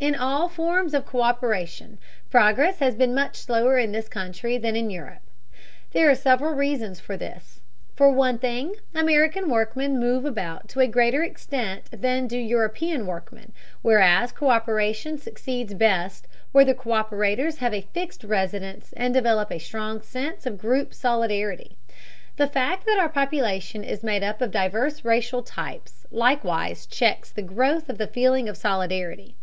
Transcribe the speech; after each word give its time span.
In 0.00 0.14
all 0.14 0.48
forms 0.48 0.94
of 0.94 1.04
co÷peration, 1.06 1.98
progress 2.30 2.78
has 2.78 2.94
been 2.94 3.16
much 3.16 3.34
slower 3.34 3.78
in 3.78 3.90
this 3.90 4.06
country 4.08 4.56
than 4.56 4.76
in 4.76 4.90
Europe. 4.90 5.22
There 5.90 6.08
are 6.08 6.14
several 6.14 6.54
reasons 6.54 7.00
for 7.00 7.16
this. 7.16 7.60
For 7.96 8.08
one 8.08 8.38
thing, 8.38 8.76
American 8.94 9.50
workmen 9.50 9.98
move 9.98 10.24
about 10.24 10.68
to 10.68 10.78
a 10.78 10.86
greater 10.86 11.24
extent 11.24 11.86
than 11.90 12.28
do 12.28 12.38
European 12.38 13.08
workmen, 13.08 13.50
whereas 13.82 14.32
co÷peration 14.32 15.18
succeeds 15.18 15.74
best 15.74 16.28
where 16.52 16.64
the 16.64 16.76
co÷perators 16.76 17.56
have 17.56 17.74
a 17.74 17.80
fixed 17.80 18.22
residence 18.22 18.94
and 18.96 19.12
develop 19.12 19.50
a 19.50 19.58
strong 19.58 20.00
sense 20.00 20.46
of 20.46 20.58
group 20.58 20.94
solidarity. 20.94 21.76
The 22.36 22.46
fact 22.46 22.86
that 22.86 23.00
our 23.00 23.08
population 23.08 23.82
is 23.82 24.04
made 24.04 24.22
up 24.22 24.40
of 24.40 24.52
diverse 24.52 25.04
racial 25.04 25.42
types 25.42 26.06
likewise 26.12 26.86
checks 26.86 27.32
the 27.32 27.42
growth 27.42 27.88
of 27.88 27.98
the 27.98 28.06
feeling 28.06 28.48
of 28.48 28.56
solidarity. 28.56 29.34